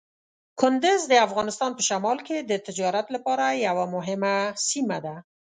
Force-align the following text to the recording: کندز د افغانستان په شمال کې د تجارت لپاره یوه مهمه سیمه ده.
کندز 0.59 1.01
د 1.11 1.13
افغانستان 1.27 1.71
په 1.75 1.81
شمال 1.89 2.17
کې 2.27 2.37
د 2.39 2.51
تجارت 2.67 3.07
لپاره 3.15 3.45
یوه 3.67 3.85
مهمه 3.95 4.35
سیمه 4.69 4.97
ده. 5.05 5.15